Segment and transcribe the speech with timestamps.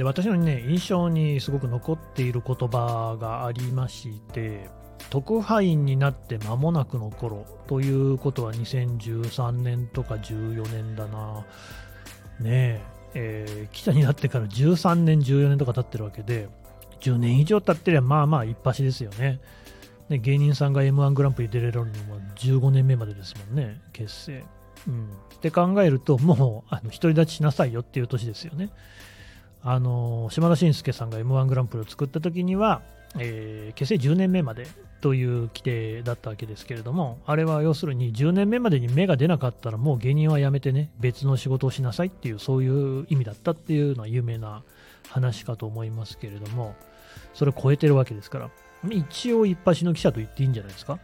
[0.00, 4.70] で私のね印象にすごく残っている言葉がありまして
[5.10, 11.44] 特派員になって間もなくの頃ということは2013年とか14年だな。
[12.40, 12.80] ね
[13.12, 16.48] ええー、記者になってから13年14年とか経ってるわけで
[17.00, 19.38] 10年以上経ってりゃまあまあ一発ですよね。
[20.08, 24.44] ね芸人さんが m 1グランプリ出れるのも15年目までですもんね結成。
[24.88, 28.70] うん、って考えると、もうあの独り立ちしなさいよっていう年ですよね。
[29.62, 32.82] あの島田紳介さんが m 1グランプリを作った時には、
[33.18, 34.66] えー、結成10年目まで
[35.00, 44.62] という規定だったわけですけれども、あれは要するに10年目までに芽が出なかったらもう芸人は辞めてね、別の仕事をしなさいっていう、そういう意味だったっていうのは有名な
[45.08, 46.74] 話かと思いますけれども、
[47.32, 48.50] それを超えてるわけですから、
[48.90, 50.98] 一応一発の記者と言っていいんじゃないですか。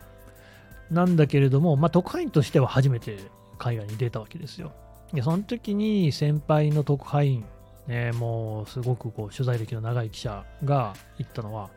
[0.91, 3.19] なんだけれども、まあ、特派員としては初めて
[3.59, 4.73] 海外に出たわけですよ。
[5.13, 7.45] でその時に先輩の特派員、
[7.87, 11.71] ね、もうすごくこう取材歴の長い記者が言ったのは、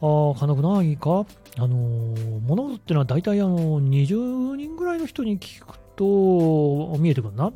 [0.00, 1.24] ああ、金具ないか？
[1.56, 7.48] あのー、物事っていうのは大体あの20人ぐらいの人に聞くと見えてくるな？
[7.48, 7.52] っ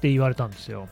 [0.00, 0.88] て言われたんですよ。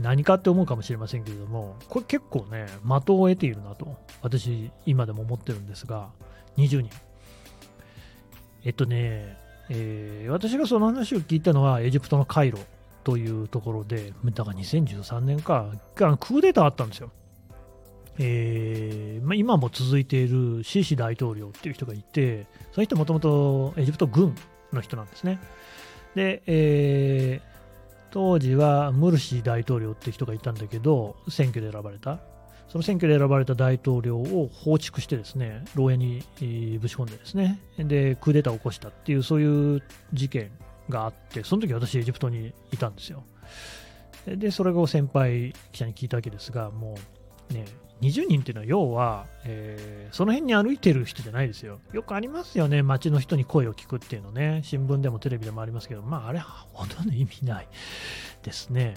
[0.00, 6.10] 何かって思うかもしれませんけれども、これ結構ね、的を得ているなと、私、今でも思ってるんですが、
[6.58, 6.90] 20人。
[8.64, 9.38] えっとね、
[9.70, 12.58] えー、私がその話を聞いたのはエジプトのカイロ
[13.06, 17.12] というところで、だから2013年か、クーデターあったんですよ。
[18.18, 24.34] えーまあ、今も続いているシーシ大統領っていう人がいて、その人もともとエジプト軍
[24.72, 25.38] の人なんですね。
[26.16, 32.18] で、えー、当時はムルシ大統領っていう人がいたんだけど、選挙で選ばれた。
[32.66, 36.24] その選挙で選ばれた大統領を放逐してですね、牢屋に
[36.80, 40.50] ぶち込んでですね、で、クーデターを起こしたっていう、そういう事件
[40.88, 43.24] があって、その時私、エジプトにいたんですよ。
[44.26, 46.96] で、それを先輩記者に聞いたわけですが、も
[47.50, 47.64] うね、
[48.02, 51.80] 20人っていうのは要は、えー、その辺に歩いてる人じゃないですよ。
[51.92, 57.68] よくありますよね、街の人に声を聞くっていうのね、新聞でもテレビでもありますけど、まあ、あれは、ほとんど意味ない
[58.42, 58.94] ですね。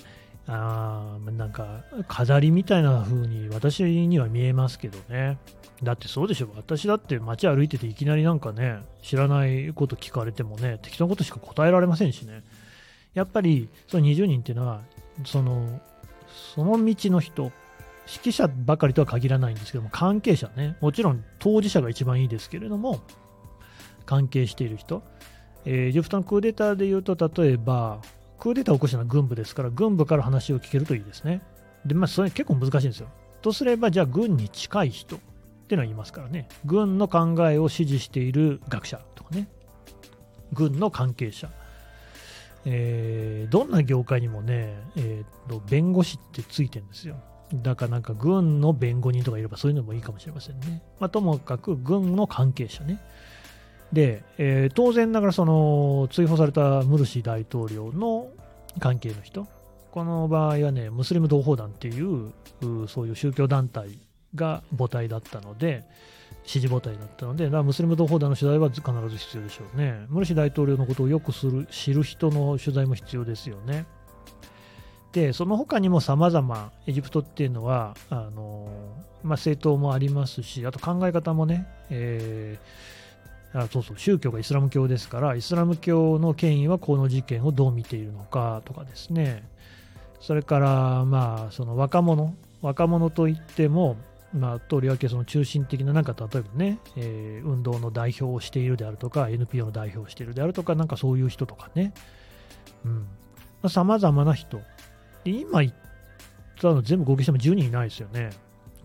[0.51, 5.37] あなんか飾りみたいな風に私には見えますけどね。
[5.83, 6.49] だってそうでしょ。
[6.55, 12.43] 私だって街歩いてていきなりなんかね、知らないこと聞かれてもね、適当なことしか答えられませんしね。
[13.13, 14.81] やっぱりその20人っていうのは、
[15.23, 15.79] その、
[16.55, 17.51] その道の人、
[18.07, 23.01] 指揮者ばかりとは限らないんですけども、関係者ね、もちろん当事者が一番いいですけれども、
[24.07, 25.03] 関係している人、
[25.65, 28.01] えー、エジプトのクーデターで言うと、例えば、
[28.39, 31.41] クーデターを起こしたのは軍部ですから、軍部から話を聞けるといいですね。
[31.85, 33.07] で、まあ、それ結構難しいんですよ。
[33.41, 35.19] とすれば、じゃあ、軍に近い人っ
[35.67, 36.47] ていうのは言いますからね。
[36.65, 39.49] 軍の考えを支持している学者とかね。
[40.53, 41.49] 軍の関係者。
[42.65, 47.15] えー、どんな業界にもね、えーと、弁護士ってついてるんですよ。
[47.53, 50.83] だからなんか軍の弁護人とかいればそういうのもいいかもしれませんね。
[50.99, 52.99] まあ、ともかく軍の関係者ね。
[53.93, 58.27] で、えー、当然ながらその追放されたムルシ大統領の
[58.79, 59.47] 関係の人、
[59.91, 62.31] この場合はね、ムスリム同胞団っていう
[62.87, 63.97] そういう宗教団体
[64.35, 65.83] が母体だったので、
[66.43, 70.05] 支持母体だったので、ムスリム同胞団の取材は必ず必要でしょうね。
[70.09, 73.85] ムルシ大統領のことをよくする知る人の取材も必要ですよね。
[75.11, 78.69] で、その他にも様々、エジプトっていうのは、あの
[79.23, 82.99] まあ、政党もありますし、あと考え方もね、えー
[83.53, 89.43] あそうそう宗教がイスラム教ですからイスラム教の権威はこの事件をどう見ているのかとかですね
[90.19, 93.97] それからまあその若者若者といっても
[94.33, 101.93] まあ、とりわけその中心的な、なんか例えばね、えー、運動の代表をしているであるとか、NPO の代表をしているであるとか、なんかそういう人とかね、
[103.67, 104.61] さまざ、まな人。
[105.25, 105.73] 今言っ
[106.61, 108.29] たの全部合計しても10人いないですよね。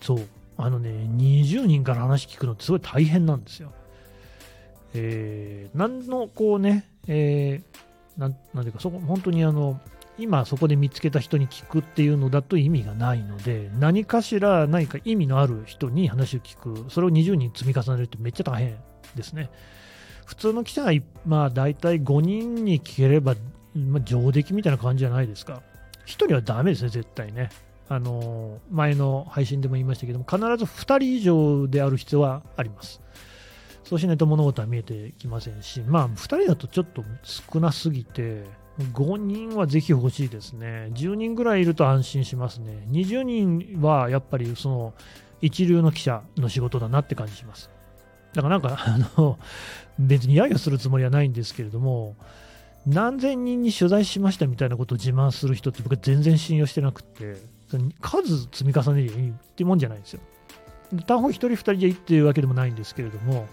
[0.01, 0.21] そう。
[0.57, 3.73] あのね、20人から話聞くのってすごい大変なんですよ。
[4.95, 9.81] えー、何のこうね、えー、なんていうか、そこ、本当にあの、
[10.17, 18.77] 今そこで見つけた人に聞くっていうのだと意味がないので、何かしら何か意味のある人に話を聞く、それを20人積み重ねるってめっちゃ大変
[19.17, 19.51] ですね。
[20.25, 20.93] 普通の記者は、
[21.27, 23.35] まあ大体5人に聞ければ、
[23.75, 25.63] まあ、上出来みたいな感じじゃないですか。
[26.07, 27.51] 1人はダメですね、絶対ね。
[27.89, 33.01] あの前の配信でも言いましたけども、必ず2人以上である必要はあります。
[33.85, 38.45] そうしないと物事は見えてきませんし、まあ、2人だとちょっと少なすぎて、
[38.79, 40.91] 5人はぜひ欲しいですね。
[40.95, 42.87] 10人ぐらいいると安心しますね。
[42.91, 44.95] 20人はやっぱりその
[45.41, 47.71] 一流の記者の仕事だなって感じします。
[48.33, 49.39] だからなんか、あの、
[49.99, 52.17] 別に揶揄するつもりはないんですけれども、
[52.87, 57.37] 何千人に取材しましたみたいなことを自慢する人って僕は全然信用してなくて、
[58.01, 60.21] 数積み重ねりゃいいってもんじゃないんですよ。
[61.03, 63.49] 単方1人2人でいいっていうわけでもないんですけれども、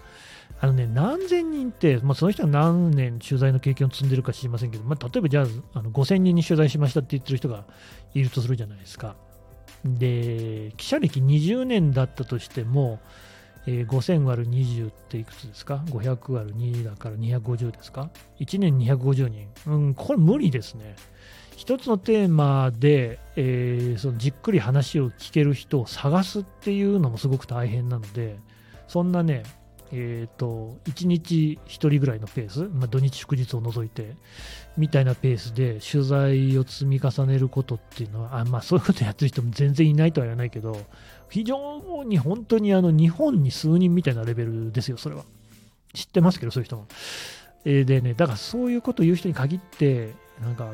[0.60, 7.64] あのね、何千人って、まあ、その人は何年取材の経験を積んでるか知りませんけど、まあ、例えばじゃああの5000人に取材しましたって言ってる人が
[8.14, 9.16] いるとするじゃないですか。
[9.84, 13.00] で、記者歴20年だったとしても、
[13.66, 18.10] えー、5000割る20っていくつですか ?500 割る2だから250ですか
[18.40, 19.48] ?1 年250人。
[19.66, 20.96] うん、これ無理ですね。
[21.62, 28.40] 一つのテーマで、えー、そのじっくり話を聞ける人を探すっていうのもすごく大変なので、
[28.88, 29.44] そんなね、
[29.92, 34.16] えーと、1日1人ぐらいのペース、まあ、土日祝日を除いて、
[34.76, 40.84] みたいなペースで取材を積み重ねることっていうのは、あまあ、そういうことやってる人も全然いないとは言わないけど、
[41.30, 45.22] 非常に本当にあの日本に数人みたいなレベルですよ、それは。
[45.94, 46.88] 知ってますけど、そういう人も。
[47.64, 50.68] えー、でね、だからそういうことを言う人に限って、なんかあ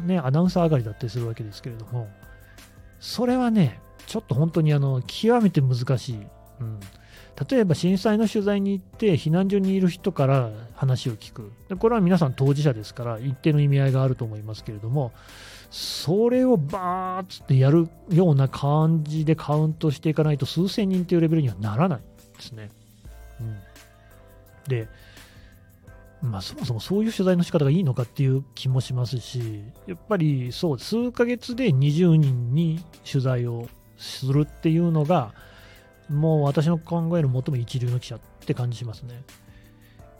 [0.00, 2.08] の、ね、アナウンサー上がりだったりするわけですけれども、
[3.00, 6.26] それはね、ちょっと本当にあの極めて難しい。
[6.60, 6.80] うん
[7.50, 15.10] 例えば震災の取材に行って避難所にいる人から話を聞くこれは皆さん当事者ですから一定の意味合いがあると思いますけれども
[15.68, 22.00] それをバーッってやるような感じでカウントしていかないと数千人というレベルにはならない
[22.36, 22.70] ですね。
[23.40, 23.56] うん、
[24.68, 24.86] で、
[26.24, 33.68] まあ、そもそもそういう取材の仕方がいいのかっていう気もしますし、やっぱりそう、数ヶ月で20人に取材を
[33.98, 35.32] するっていうのが、
[36.08, 39.22] もう私の考える最も一流の記者って感じしますね。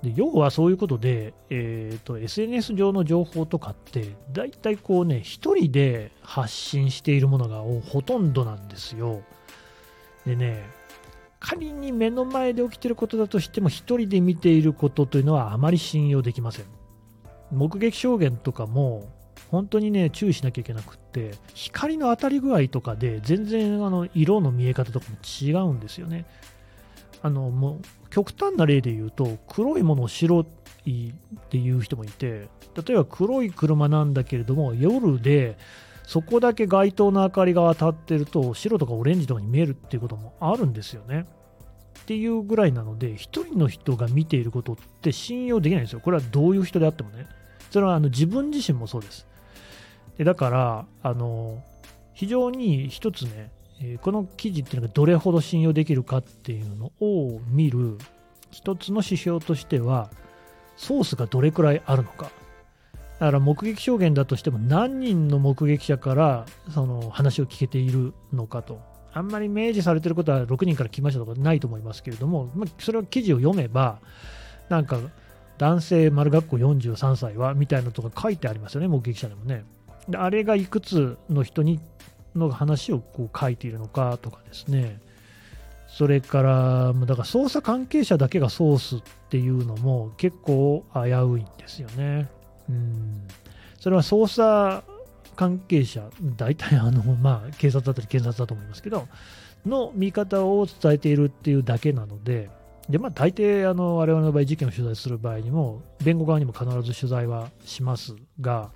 [0.03, 9.23] で要はそういうことで、えーと、SNS 上の情報とかって、大体こうね、一人で発信しているものがほとんどなんですよ。
[10.27, 10.63] でね、
[11.47, 16.65] 仮に目の前で起きていることだとしても、一人で見ていることというのはあまり信用できません。
[17.53, 19.11] 目撃証言とかも、
[19.51, 26.25] 本当にね、注意しなきゃいけなくって、光の当たり具合とかで、全然あの色の見え方とかも違うんですよね。
[27.21, 30.47] あのもう極端な例で言うと、黒いものを白
[30.87, 31.13] いっ
[31.51, 32.49] ていう人もいて、
[32.87, 35.59] 例えば黒い車なんだけれども、夜で
[36.07, 41.27] そこだけ街灯の明かりが当たってると、白とかオレンジとかに見えるっていうこともあるんですよね。
[42.01, 46.01] っていうぐらいなので、1人の人が見ていることって信用できないんですよ。
[46.01, 47.27] これはどういう人であってもね。
[47.71, 49.27] それはあの自分自身もそうです。
[50.19, 51.63] でだから、あの
[52.13, 53.51] 非常に一つね、
[54.03, 57.99] この記事っていうのがどれほど信用できるかっていうのを見る
[58.51, 60.11] 一つの指標としては、
[60.77, 62.31] ソースがどれくらいあるのか。
[63.21, 68.81] だから目撃証言だとしても何人の目撃者からその話を聞けているのかと。
[69.17, 74.01] あんまり明示されてることは6人から来ましたとかないと思いますけれども、まあ、それは記事を読めば、
[74.69, 74.99] なんか
[75.57, 79.65] 男性丸学校43歳はみたいなとか書いてありますよね、目撃者でもね。
[80.09, 81.81] であれがいくつの人に
[82.35, 85.01] の話をこう書いているのかとかですね、
[85.87, 89.01] それから、だから捜査関係者だけがソースっ
[89.31, 92.29] ていうのも結構危ういんですよね。
[92.69, 93.27] うん
[93.85, 94.83] それは捜査
[95.37, 99.07] 関係者、大体あの、まあ、警察だったり検察だと思いますけど、
[99.67, 102.49] の見方を伝えているっていうだけなので、
[102.89, 108.71] でまあ、大抵あの、我々の場合、事件を取材する場合にも、弁護側にも必ず取材はしますが、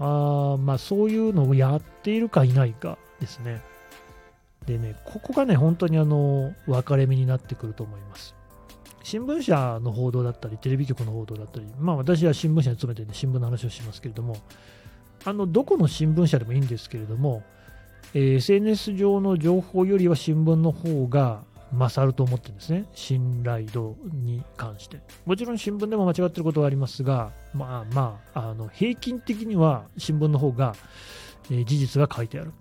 [0.00, 3.60] あまあ、そういうのをやっているかいないかですね。
[4.66, 8.37] でね、ここがね、本当にあの分かれ目になってくると思います。
[9.08, 14.36] 新聞社の報道だったり、テレビ局の報道だったり、まあ私は新聞社に勤めて、ね、新聞の話をしますけれども、
[15.24, 17.42] あのどこの新聞社でもいいんですけれども、
[18.12, 25.00] えー、SNS 上の情報よりは新聞の方が勝ると思ってるんですね、信頼度に関して。
[25.24, 30.74] もちろん新聞でも間違ってることはありますが、まあまあ、あの平均的には新聞の方が、
[31.50, 32.52] えー、事実が書いてある。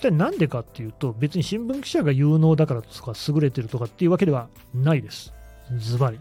[0.00, 5.33] じゃなんでかっていうと、別に新聞記者が有能だからとか優れてるとかっていうわけではないです。
[5.76, 6.18] ズバリ。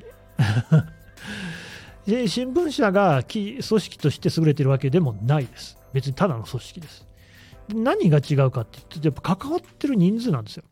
[2.27, 5.77] 新聞社が組織として優れてるわけでもないです。
[5.93, 7.07] 別にただの組織です。
[7.69, 10.63] 何が違うかって言って、やっぱ関わってる人数なんですよ。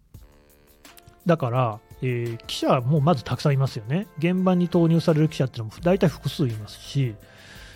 [1.26, 4.08] だから、えー、記者もまずたくさんいますよね。
[4.18, 7.16] 現場に投入される記者っていうのも大体複数いますし、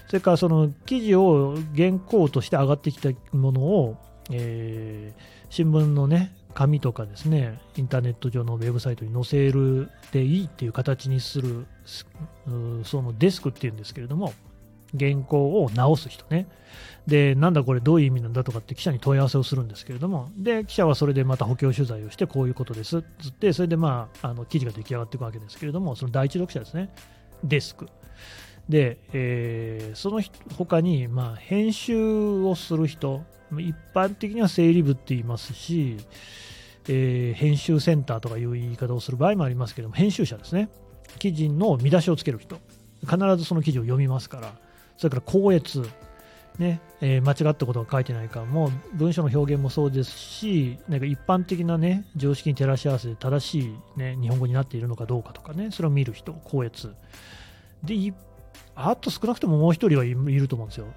[0.08, 3.98] それからその記事を原稿として上がってきたものを、
[4.32, 11.68] えー、新聞のね、紙とかですね、インターネット上のウェブサイトに載せるでいいっていう形にする、
[12.84, 14.34] そのデスクっていうんですけれども、
[14.98, 16.48] 原稿を直す人ね。
[17.08, 26.90] で、なんだこれどういう意味なんだとかって記者に問い合わせをするんですけれども、で、記者はそれでまた補強取材をして、こういうことですつって、それでまあ、あの記事が出来上がっていくわけですけれども、その第一読者ですね、
[27.44, 27.90] デスク。
[28.70, 30.22] で、えー、その
[30.58, 33.24] 他に、まあ、編集をする人、
[33.62, 35.98] 一般的には整理部って言いますし、
[36.88, 40.70] えー、編集センターとかいう言い方をする場合もありますけども、編集者ですね。
[41.20, 42.60] 記事の見出しをつける人。
[43.02, 44.54] 必ずその記事を読みますから、
[44.98, 45.84] それから校閲、
[46.58, 56.94] ねえー、間違ったことが書いてないかも、文章の表現もそうですし、なんか一般的な、ね、常識に照らし合わせて正しい、ね、日本語になっているのかどうかとかね、それを見る人、校閲。
[57.84, 58.14] で、
[58.76, 60.88] あと少なくとももう一人はいると思うんですよ。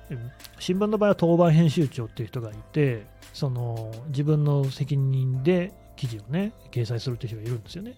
[0.59, 7.95] 新聞の場合は当番編集長っていう人がいて、その自分の責任で記事をね、掲載するっていう人がいるんですよね。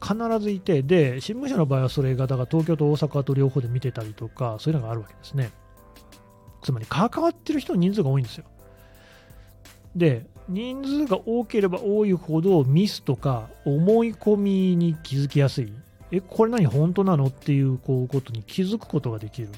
[0.00, 5.50] 必ずいて、で、新聞社の場合はそれが、だから東京と大阪と両方で見てたりとか、そういうのがあるわけですね。
[6.62, 8.44] つまり関わってる人の人数が多いんですよ。
[9.96, 15.72] で、人数が多ければ多いほどミスとか思い込みに気づきやすい。
[16.10, 19.48] え、これ何本当なのっていうこうことに気づくことができる。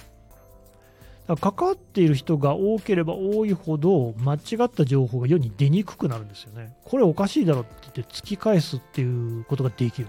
[1.26, 6.76] だから関わっている人が多ければ多いほど間違った情報が世に出にくくなるんですよね。
[6.84, 10.08] これおかしいだろって言って突き返すっていうことができる。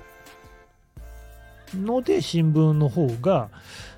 [1.76, 3.50] ので新聞の方が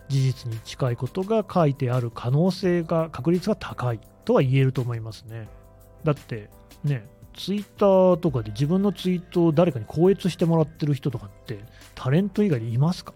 [0.09, 5.47] 事実に近いことが書いてある可能性が、確率が高いとは言えると思いますね。
[6.03, 6.49] だって
[6.83, 11.59] ね、ツイッターとかで自分のツイートを誰かに校閲してもらってる人とかって
[11.95, 13.13] タレント以外でいますか？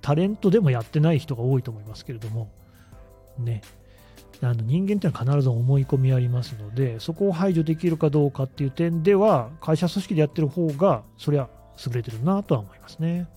[0.00, 2.50] タレントでもやってない人が多いと思いますけれども、
[3.38, 3.62] ね。
[4.42, 11.50] あの人間ってのは必ず思い込みありますので、そこを排除できるかどうかっていう点では、会社組織でやってる方が、そりゃ
[11.86, 13.28] 優れてるなとは思いますね。